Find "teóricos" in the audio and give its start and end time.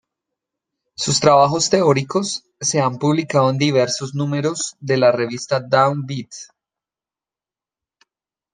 1.69-2.43